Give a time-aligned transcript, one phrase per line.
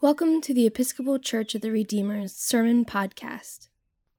[0.00, 3.66] Welcome to the Episcopal Church of the Redeemer's Sermon Podcast.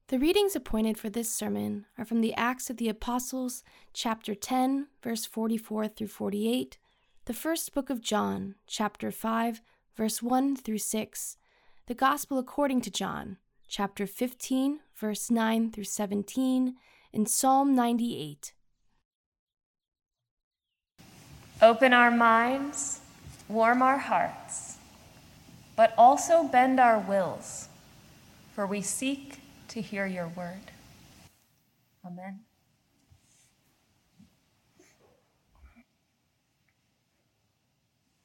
[0.10, 3.64] The readings appointed for this sermon are from the Acts of the Apostles,
[3.94, 6.78] chapter 10, verse 44 through 48,
[7.24, 9.62] the first book of John, chapter 5,
[9.96, 11.38] verse 1 through 6,
[11.88, 13.38] the Gospel according to John,
[13.70, 16.76] chapter 15, verse 9 through 17,
[17.14, 18.52] and Psalm 98.
[21.62, 23.00] Open our minds,
[23.48, 24.69] warm our hearts,
[25.80, 27.70] but also bend our wills,
[28.54, 29.40] for we seek
[29.70, 30.74] to hear your word.
[32.06, 32.42] Amen.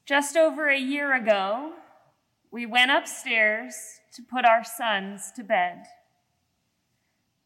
[0.05, 1.71] Just over a year ago,
[2.51, 5.85] we went upstairs to put our sons to bed,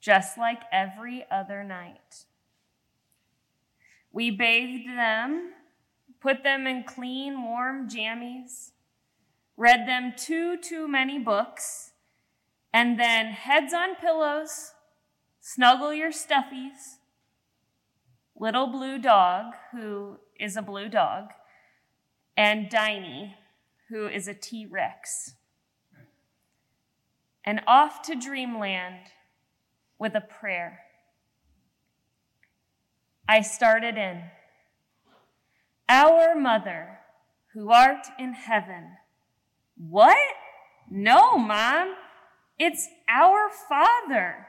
[0.02, 2.26] just like every other night.
[4.12, 5.52] We bathed them,
[6.20, 8.72] put them in clean, warm jammies,
[9.60, 11.92] read them too, too many books,
[12.74, 14.72] and then heads on pillows,
[15.42, 16.96] snuggle your stuffies.
[18.40, 21.32] Little blue dog, who is a blue dog,
[22.38, 23.36] and Diney,
[23.90, 25.34] who is a T Rex.
[27.44, 29.12] And off to dreamland
[29.98, 30.80] with a prayer.
[33.28, 34.22] I started in
[35.90, 37.00] Our Mother,
[37.54, 38.92] who art in heaven.
[39.80, 40.18] What?
[40.90, 41.96] No, Mom.
[42.58, 44.48] It's our Father.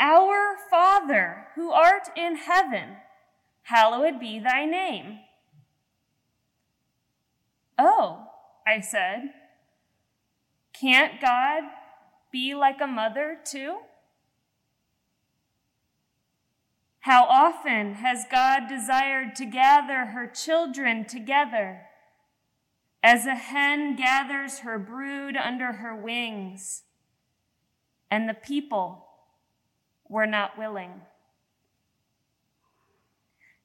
[0.00, 2.96] Our Father, who art in heaven,
[3.64, 5.18] hallowed be thy name.
[7.78, 8.28] Oh,
[8.66, 9.34] I said,
[10.72, 11.64] can't God
[12.32, 13.78] be like a mother too?
[17.00, 21.89] How often has God desired to gather her children together
[23.02, 26.82] as a hen gathers her brood under her wings,
[28.10, 29.06] and the people
[30.08, 31.00] were not willing?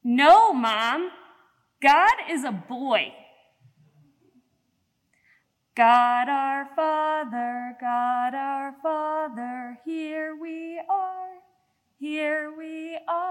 [0.04, 1.10] No, Mom,
[1.82, 3.12] God is a boy.
[5.76, 11.34] God our Father, God our Father, here we are,
[12.00, 13.25] here we are,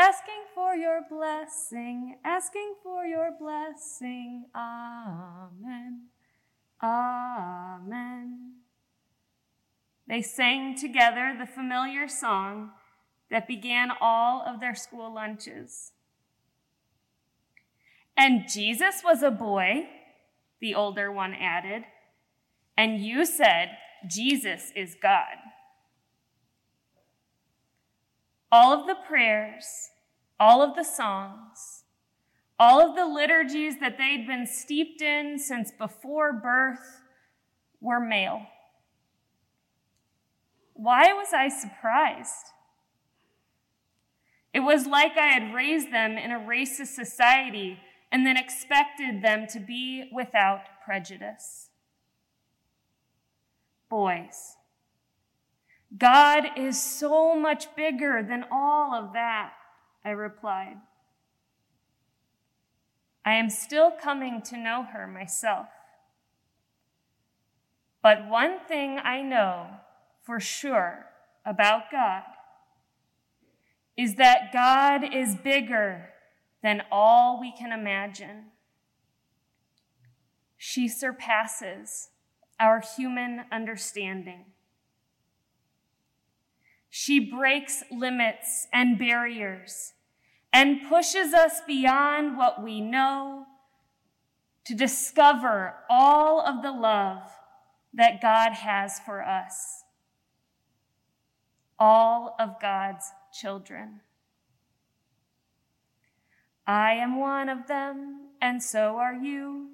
[0.00, 4.46] asking for your blessing, asking for your blessing.
[4.54, 6.06] Amen.
[6.82, 8.54] Amen.
[10.08, 12.70] They sang together the familiar song
[13.30, 15.92] that began all of their school lunches.
[18.16, 19.88] And Jesus was a boy
[20.60, 21.84] the older one added.
[22.76, 23.70] And you said,
[24.06, 25.36] Jesus is God.
[28.52, 29.90] All of the prayers,
[30.38, 31.84] all of the songs,
[32.58, 37.00] all of the liturgies that they'd been steeped in since before birth
[37.80, 38.42] were male.
[40.74, 42.52] Why was I surprised?
[44.52, 47.78] It was like I had raised them in a racist society
[48.10, 51.68] and then expected them to be without prejudice.
[53.88, 54.56] Boys,
[55.96, 59.52] God is so much bigger than all of that,
[60.04, 60.76] I replied.
[63.24, 65.66] I am still coming to know her myself.
[68.02, 69.66] But one thing I know
[70.22, 71.06] for sure
[71.44, 72.22] about God
[73.96, 76.10] is that God is bigger
[76.62, 78.46] than all we can imagine.
[80.56, 82.08] She surpasses
[82.58, 84.46] our human understanding.
[86.90, 89.94] She breaks limits and barriers
[90.52, 93.46] and pushes us beyond what we know
[94.64, 97.22] to discover all of the love
[97.94, 99.84] that God has for us,
[101.78, 104.00] all of God's children.
[106.66, 109.68] I am one of them, and so are you.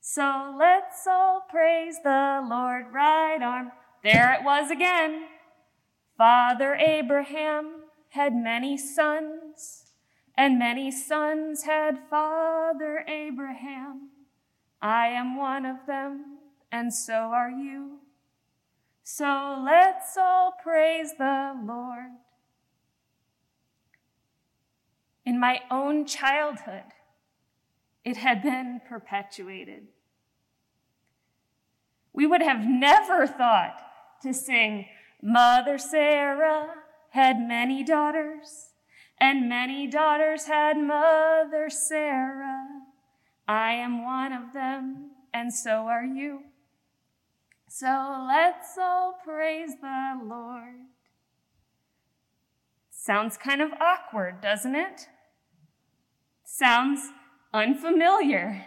[0.00, 3.72] So let's all praise the Lord, right arm.
[4.02, 5.24] There it was again.
[6.20, 9.92] Father Abraham had many sons,
[10.36, 14.10] and many sons had Father Abraham.
[14.82, 16.40] I am one of them,
[16.70, 18.00] and so are you.
[19.02, 22.10] So let's all praise the Lord.
[25.24, 26.92] In my own childhood,
[28.04, 29.86] it had been perpetuated.
[32.12, 33.80] We would have never thought
[34.22, 34.84] to sing,
[35.22, 36.74] Mother Sarah
[37.10, 38.70] had many daughters,
[39.18, 42.66] and many daughters had Mother Sarah.
[43.46, 46.44] I am one of them, and so are you.
[47.68, 50.74] So let's all praise the Lord.
[52.90, 55.08] Sounds kind of awkward, doesn't it?
[56.44, 57.10] Sounds
[57.52, 58.66] unfamiliar.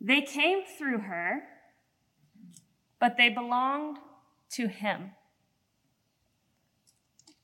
[0.00, 1.42] They came through her,
[3.00, 3.98] but they belonged
[4.50, 5.12] to him.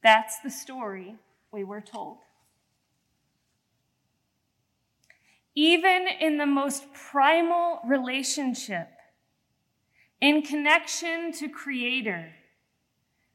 [0.03, 1.17] That's the story
[1.51, 2.19] we were told.
[5.55, 8.89] Even in the most primal relationship,
[10.21, 12.33] in connection to Creator,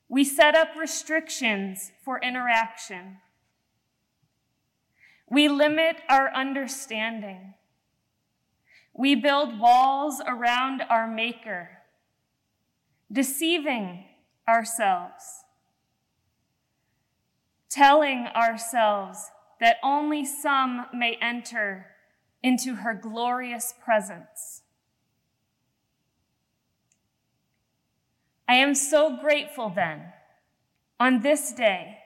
[0.10, 3.18] we set up restrictions for interaction.
[5.30, 7.54] We limit our understanding.
[8.94, 11.69] We build walls around our Maker,
[13.12, 14.06] deceiving
[14.48, 15.44] ourselves,
[17.70, 21.88] telling ourselves that only some may enter
[22.42, 24.62] into her glorious presence.
[28.48, 30.14] I am so grateful then,
[31.00, 31.98] on this day,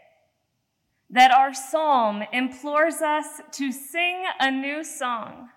[1.09, 5.49] that our psalm implores us to sing a new song.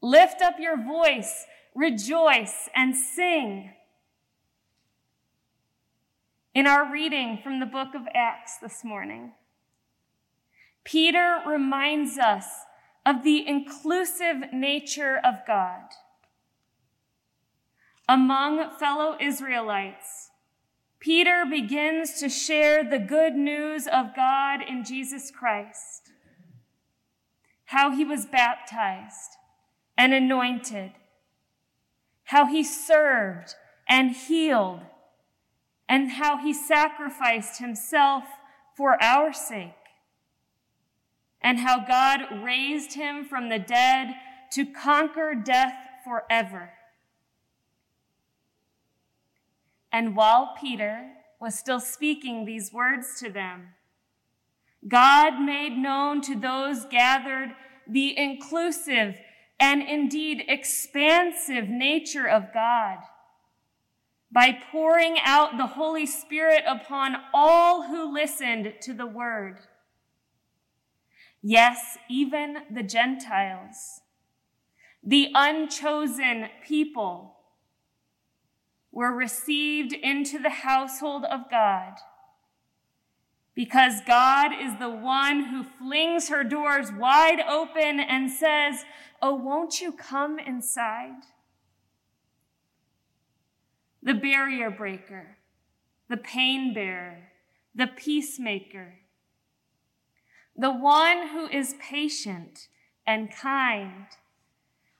[0.00, 1.44] Lift up your voice,
[1.74, 3.70] rejoice, and sing.
[6.54, 9.32] In our reading from the book of Acts this morning,
[10.84, 12.46] Peter reminds us
[13.04, 15.82] of the inclusive nature of God.
[18.08, 20.30] Among fellow Israelites,
[21.00, 26.12] Peter begins to share the good news of God in Jesus Christ,
[27.64, 29.32] how he was baptized
[29.98, 30.92] and anointed,
[32.26, 33.56] how he served
[33.88, 34.82] and healed,
[35.88, 38.24] and how he sacrificed himself
[38.76, 39.72] for our sake
[41.40, 44.14] and how God raised him from the dead
[44.52, 46.70] to conquer death forever.
[49.92, 51.10] And while Peter
[51.40, 53.74] was still speaking these words to them,
[54.88, 57.54] God made known to those gathered
[57.86, 59.18] the inclusive
[59.60, 62.98] and indeed expansive nature of God
[64.34, 69.60] by pouring out the Holy Spirit upon all who listened to the word.
[71.40, 74.00] Yes, even the Gentiles,
[75.04, 77.36] the unchosen people,
[78.90, 81.94] were received into the household of God
[83.54, 88.84] because God is the one who flings her doors wide open and says,
[89.22, 91.22] Oh, won't you come inside?
[94.04, 95.38] The barrier breaker,
[96.10, 97.30] the pain bearer,
[97.74, 98.98] the peacemaker,
[100.54, 102.68] the one who is patient
[103.06, 104.04] and kind,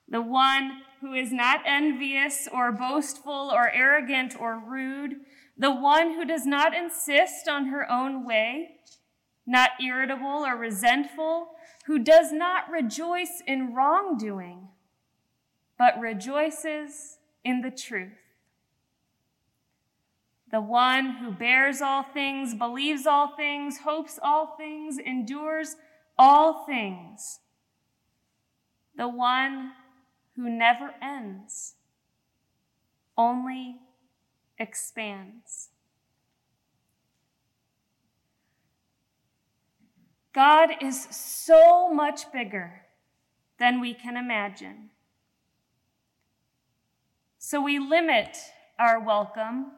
[0.08, 5.16] the one who is not envious or boastful or arrogant or rude,
[5.58, 8.76] the one who does not insist on her own way,
[9.46, 11.48] not irritable or resentful,
[11.84, 14.68] who does not rejoice in wrongdoing,
[15.76, 18.23] but rejoices in the truth
[20.54, 25.74] the one who bears all things, believes all things, hopes all things, endures
[26.16, 27.40] all things,
[28.96, 29.72] the one
[30.36, 31.74] who never ends,
[33.18, 33.80] only
[34.56, 35.70] expands.
[40.32, 42.82] God is so much bigger
[43.58, 44.90] than we can imagine.
[47.38, 48.38] So we limit
[48.78, 49.72] our welcome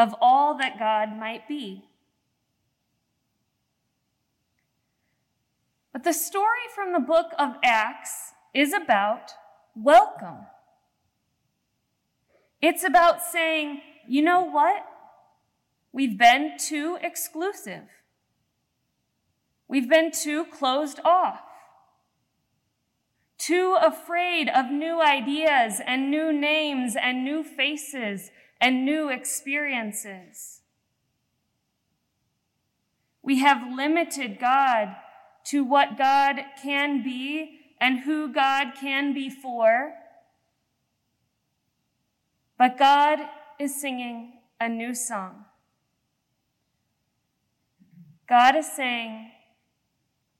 [0.00, 1.84] of all that God might be.
[5.92, 9.32] But the story from the book of Acts is about
[9.76, 10.46] welcome.
[12.62, 14.86] It's about saying, you know what?
[15.92, 17.84] We've been too exclusive.
[19.68, 21.42] We've been too closed off,
[23.36, 28.30] too afraid of new ideas and new names and new faces
[28.60, 30.60] and new experiences.
[33.22, 34.96] We have limited God
[35.46, 39.92] to what God can be and who God can be for.
[42.58, 43.18] But God
[43.58, 45.46] is singing a new song.
[48.28, 49.30] God is saying,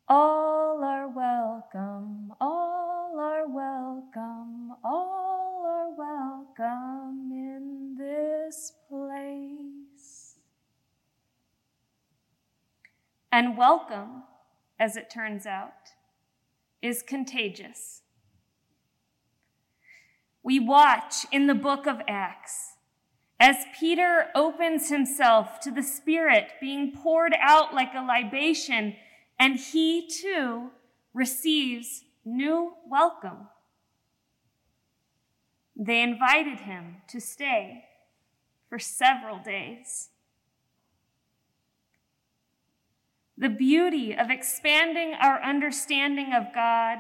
[0.07, 10.37] All are welcome, all are welcome, all are welcome in this place.
[13.33, 14.25] And welcome,
[14.79, 15.93] as it turns out,
[16.83, 18.03] is contagious.
[20.43, 22.75] we watch in the book of Acts
[23.39, 28.95] as Peter opens himself to the Spirit being poured out like a libation,
[29.39, 30.71] and he too
[31.15, 33.49] receives new welcome.
[35.75, 37.85] They invited him to stay
[38.69, 40.10] for several days.
[43.41, 46.99] The beauty of expanding our understanding of God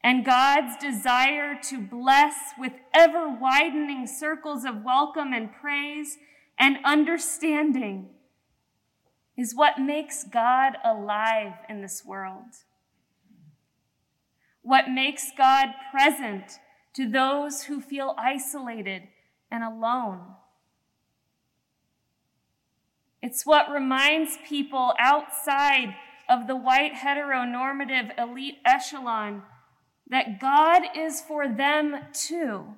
[0.00, 6.16] and God's desire to bless with ever widening circles of welcome and praise
[6.56, 8.10] and understanding
[9.36, 12.54] is what makes God alive in this world.
[14.62, 16.52] What makes God present
[16.94, 19.08] to those who feel isolated
[19.50, 20.20] and alone.
[23.22, 25.94] It's what reminds people outside
[26.28, 29.42] of the white heteronormative elite echelon
[30.08, 32.74] that God is for them too,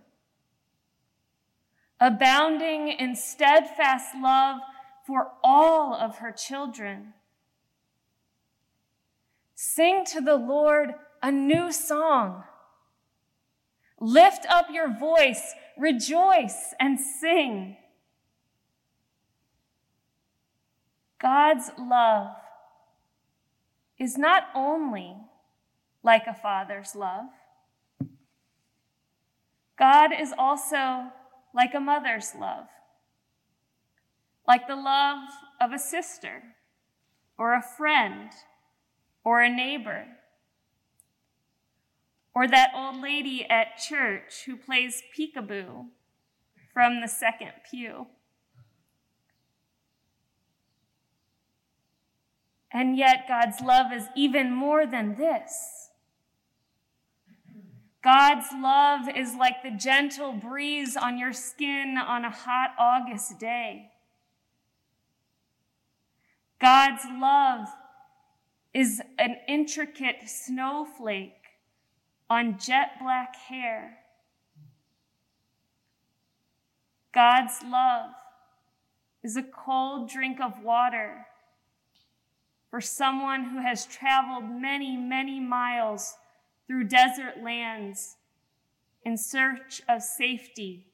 [1.99, 4.61] abounding in steadfast love
[5.07, 7.15] for all of her children.
[9.55, 12.45] Sing to the Lord a new song.
[13.99, 17.77] Lift up your voice, rejoice, and sing.
[21.25, 22.37] God's love
[23.99, 25.16] is not only
[26.02, 27.31] like a father's love,
[29.78, 31.04] God is also
[31.54, 32.66] like a mother's love,
[34.47, 35.31] like the love
[35.62, 36.43] of a sister
[37.38, 38.28] or a friend
[39.25, 40.04] or a neighbor
[42.35, 45.87] or that old lady at church who plays peekaboo
[46.75, 48.09] from the second pew.
[52.75, 55.90] And yet, God's love is even more than this.
[58.02, 63.93] God's love is like the gentle breeze on your skin on a hot August day.
[66.61, 67.69] God's love
[68.75, 71.31] is an intricate snowflake
[72.28, 73.99] on jet black hair.
[77.14, 78.11] God's love
[79.23, 81.26] is a cold drink of water
[82.75, 86.16] for someone who has traveled many, many miles
[86.66, 88.16] through desert lands
[89.04, 90.88] in search of safety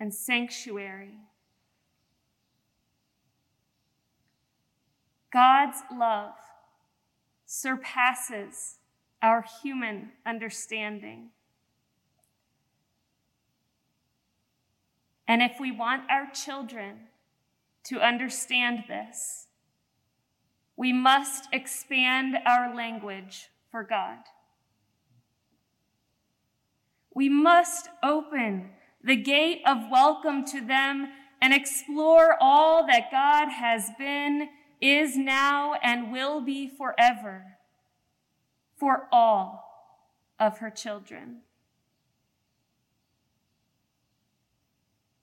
[0.00, 1.14] and sanctuary.
[5.32, 6.34] God's love
[7.46, 8.78] surpasses
[9.22, 11.28] our human understanding.
[15.28, 16.96] And if we want our children
[17.84, 19.46] to understand this,
[20.76, 24.18] we must expand our language for God.
[27.14, 28.70] We must open
[29.04, 31.08] the gate of welcome to them
[31.40, 34.48] and explore all that God has been,
[34.80, 37.58] is now, and will be forever
[38.78, 39.64] for all
[40.38, 41.42] of her children.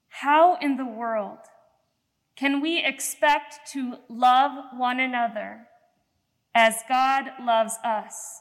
[0.10, 1.40] How in the world
[2.40, 5.68] can we expect to love one another
[6.56, 8.40] as God loves us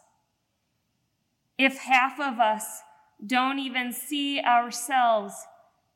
[1.59, 2.83] if half of us
[3.27, 5.35] don't even see ourselves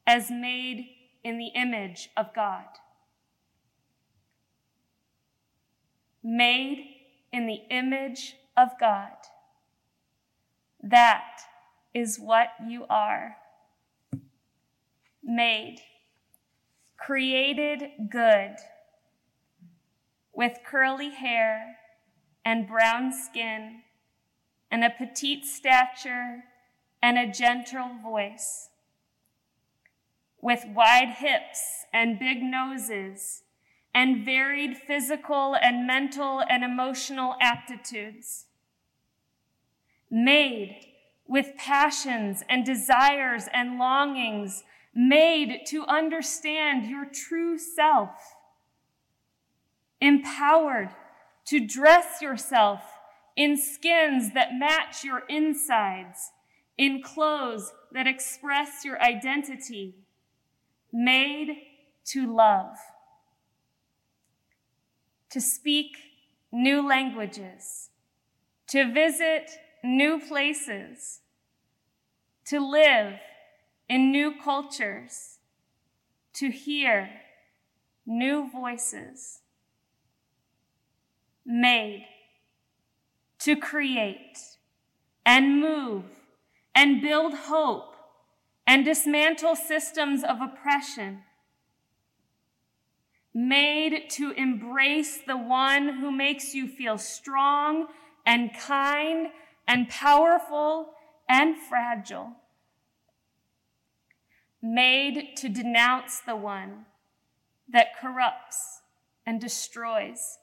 [0.05, 0.89] as made
[1.23, 2.65] in the image of God?
[6.25, 6.85] Made
[7.33, 9.13] in the image of God.
[10.83, 11.39] That
[11.95, 13.37] is what you are.
[15.23, 15.79] Made,
[17.07, 18.55] created good,
[20.33, 21.77] with curly hair
[22.45, 23.83] and brown skin,
[24.71, 26.45] and a petite stature
[27.03, 28.69] and a gentle voice,
[30.41, 33.43] with wide hips and big noses
[33.95, 38.47] and varied physical and mental and emotional aptitudes.
[40.11, 40.87] Made
[41.27, 48.11] with passions and desires and longings, made to understand your true self.
[50.01, 50.91] Empowered
[51.47, 52.81] to dress yourself
[53.37, 56.33] in skins that match your insides,
[56.77, 59.95] in clothes that express your identity.
[60.93, 61.57] Made
[62.07, 62.77] to love
[65.33, 65.97] to speak
[66.53, 67.89] new languages,
[68.67, 69.51] to visit
[69.83, 71.21] new places,
[72.45, 73.15] to live
[73.89, 75.39] in new cultures,
[76.35, 77.11] to hear
[78.07, 79.41] new voices,
[81.45, 82.07] made
[83.39, 84.39] to create
[85.27, 86.05] and move
[86.75, 87.97] and build hope
[88.67, 91.23] and dismantle systems of oppression.
[93.35, 97.89] Made to embrace the one who makes you feel strong
[98.25, 99.29] and kind
[99.67, 100.91] and powerful
[101.29, 102.33] and fragile.
[104.63, 106.87] Made to denounce the one
[107.69, 108.83] that corrupts
[109.27, 110.39] and destroys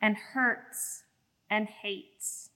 [0.00, 1.04] and hurts
[1.48, 2.50] and hates.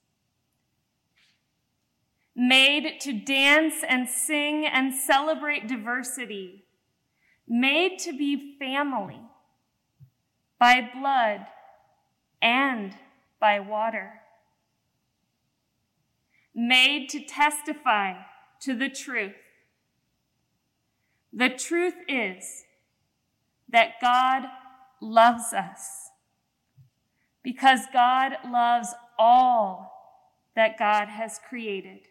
[2.35, 6.65] Made to dance and sing and celebrate diversity.
[7.47, 9.21] Made to be family
[10.59, 11.47] by blood
[12.41, 12.95] and
[13.39, 14.21] by water.
[16.53, 18.13] Made to testify
[18.61, 19.33] to the truth.
[21.33, 22.63] The truth is
[23.69, 24.43] that God
[25.01, 26.09] loves us
[27.43, 29.93] because God loves all
[30.55, 32.07] that God has created.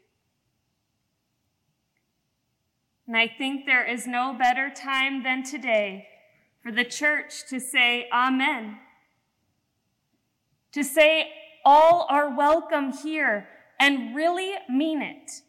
[3.07, 6.09] And I think there is no better time than today
[6.63, 8.79] for the church to say Amen.
[10.73, 11.29] To say
[11.65, 15.43] all are welcome here and really mean it.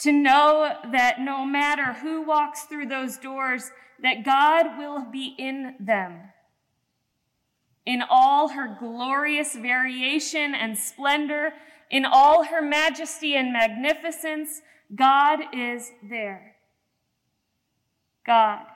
[0.00, 5.74] To know that no matter who walks through those doors, that God will be in
[5.80, 6.20] them.
[7.84, 11.52] In all her glorious variation and splendor,
[11.90, 14.60] in all her majesty and magnificence,
[14.94, 16.56] God is there.
[18.24, 18.66] God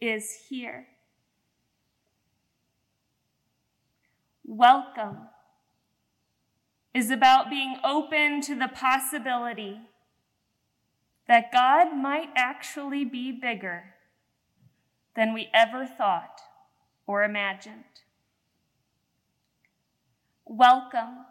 [0.00, 0.86] is here.
[4.44, 5.28] Welcome
[6.94, 9.80] is about being open to the possibility
[11.32, 13.94] that God might actually be bigger
[15.16, 16.42] than we ever thought
[17.06, 18.02] or imagined.
[20.44, 21.24] Welcome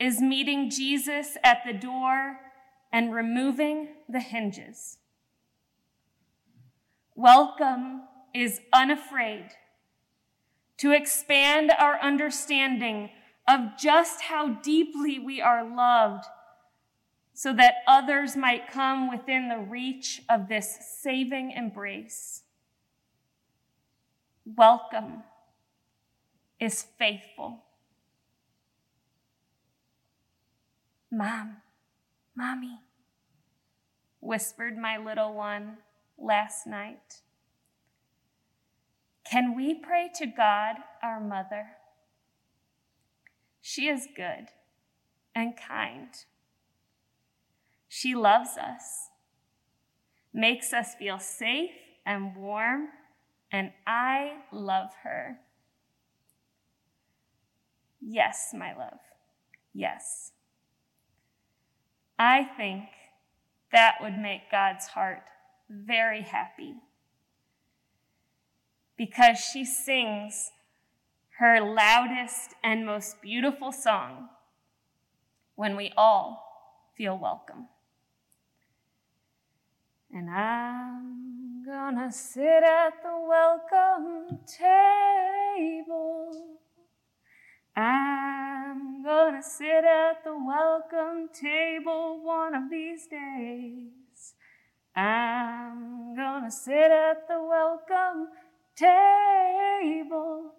[0.00, 2.38] is meeting Jesus at the door
[2.92, 4.98] and removing the hinges.
[7.14, 9.50] Welcome is unafraid
[10.78, 13.10] to expand our understanding
[13.46, 16.24] of just how deeply we are loved
[17.36, 22.44] so that others might come within the reach of this saving embrace.
[24.46, 25.22] Welcome
[26.58, 27.58] is faithful.
[31.12, 31.58] Mom,
[32.34, 32.80] Mommy,
[34.20, 35.76] whispered my little one
[36.16, 37.20] last night.
[39.30, 41.66] Can we pray to God, our mother?
[43.60, 44.46] She is good
[45.34, 46.08] and kind.
[47.88, 49.10] She loves us,
[50.32, 51.70] makes us feel safe
[52.04, 52.88] and warm,
[53.50, 55.38] and I love her.
[58.00, 58.98] Yes, my love,
[59.72, 60.32] yes.
[62.18, 62.84] I think
[63.72, 65.22] that would make God's heart
[65.68, 66.74] very happy
[68.96, 70.50] because she sings
[71.38, 74.28] her loudest and most beautiful song
[75.54, 77.68] when we all feel welcome.
[80.16, 86.32] And I'm gonna sit at the welcome table.
[87.76, 94.32] I'm gonna sit at the welcome table one of these days.
[94.96, 98.28] I'm gonna sit at the welcome
[98.74, 100.54] table.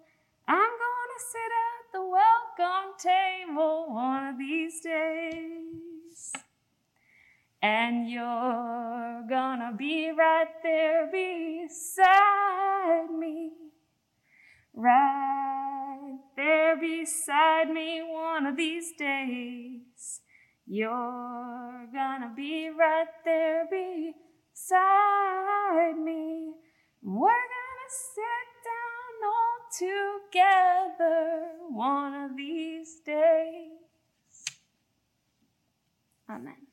[0.46, 5.17] I'm gonna sit at the welcome table one of these days.
[7.68, 13.52] And you're gonna be right there beside me.
[14.72, 20.22] Right there beside me one of these days.
[20.66, 24.38] You're gonna be right there beside
[25.98, 26.54] me.
[27.02, 31.20] We're gonna sit down all together
[31.68, 34.46] one of these days.
[36.30, 36.67] Amen.